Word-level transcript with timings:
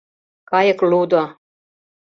КАЙЫК 0.49 0.79
ЛУДО 0.89 1.23